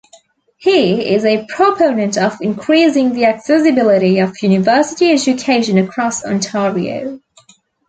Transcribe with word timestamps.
He 0.57 1.13
is 1.13 1.23
a 1.25 1.45
proponent 1.45 2.17
of 2.17 2.41
increasing 2.41 3.13
the 3.13 3.25
accessibility 3.25 4.17
of 4.17 4.33
university 4.41 5.11
education 5.11 5.77
across 5.77 6.25
Ontario. 6.25 7.19